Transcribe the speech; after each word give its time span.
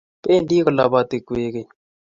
bendi 0.23 0.57
koloboti 0.65 1.17
kwekeny. 1.25 1.69